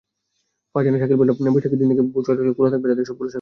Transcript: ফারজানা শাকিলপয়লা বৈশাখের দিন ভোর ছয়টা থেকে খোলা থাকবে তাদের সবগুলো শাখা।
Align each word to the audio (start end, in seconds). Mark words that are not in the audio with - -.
ফারজানা 0.75 0.97
শাকিলপয়লা 1.01 1.33
বৈশাখের 1.55 1.79
দিন 1.81 1.89
ভোর 2.13 2.21
ছয়টা 2.25 2.41
থেকে 2.41 2.55
খোলা 2.57 2.69
থাকবে 2.73 2.87
তাদের 2.91 3.05
সবগুলো 3.09 3.27
শাখা। 3.27 3.29